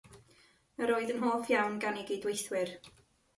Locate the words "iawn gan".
1.53-2.01